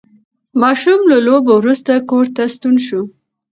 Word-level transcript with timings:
ماشوم 0.61 0.99
له 1.11 1.17
لوبو 1.25 1.51
وروسته 1.57 1.91
کور 2.09 2.25
ته 2.35 2.43
ستون 2.53 2.75
شو 2.85 3.01